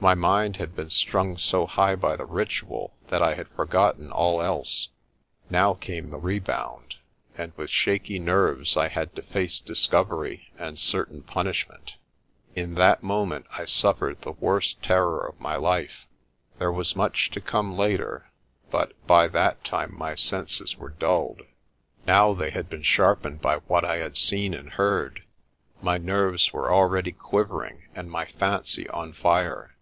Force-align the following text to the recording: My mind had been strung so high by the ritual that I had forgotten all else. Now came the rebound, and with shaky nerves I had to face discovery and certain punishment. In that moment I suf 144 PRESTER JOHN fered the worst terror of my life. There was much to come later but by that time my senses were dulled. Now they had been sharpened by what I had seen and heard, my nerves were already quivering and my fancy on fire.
My 0.00 0.14
mind 0.14 0.58
had 0.58 0.76
been 0.76 0.90
strung 0.90 1.38
so 1.38 1.66
high 1.66 1.96
by 1.96 2.14
the 2.14 2.24
ritual 2.24 2.94
that 3.08 3.20
I 3.20 3.34
had 3.34 3.48
forgotten 3.48 4.12
all 4.12 4.40
else. 4.40 4.90
Now 5.50 5.74
came 5.74 6.10
the 6.10 6.18
rebound, 6.20 6.94
and 7.36 7.52
with 7.56 7.68
shaky 7.68 8.20
nerves 8.20 8.76
I 8.76 8.86
had 8.88 9.14
to 9.16 9.22
face 9.22 9.58
discovery 9.58 10.52
and 10.56 10.78
certain 10.78 11.22
punishment. 11.24 11.96
In 12.54 12.74
that 12.76 13.02
moment 13.02 13.46
I 13.50 13.64
suf 13.64 13.96
144 13.96 14.22
PRESTER 14.22 14.22
JOHN 14.22 14.22
fered 14.22 14.22
the 14.40 14.44
worst 14.46 14.82
terror 14.84 15.18
of 15.26 15.40
my 15.40 15.56
life. 15.56 16.06
There 16.60 16.70
was 16.72 16.94
much 16.94 17.32
to 17.32 17.40
come 17.40 17.76
later 17.76 18.30
but 18.70 18.92
by 19.08 19.26
that 19.26 19.64
time 19.64 19.96
my 19.98 20.14
senses 20.14 20.76
were 20.76 20.90
dulled. 20.90 21.42
Now 22.06 22.34
they 22.34 22.50
had 22.50 22.70
been 22.70 22.82
sharpened 22.82 23.40
by 23.42 23.56
what 23.66 23.84
I 23.84 23.96
had 23.96 24.16
seen 24.16 24.54
and 24.54 24.70
heard, 24.70 25.24
my 25.82 25.98
nerves 25.98 26.52
were 26.52 26.72
already 26.72 27.10
quivering 27.10 27.88
and 27.96 28.08
my 28.08 28.26
fancy 28.26 28.88
on 28.90 29.12
fire. 29.12 29.74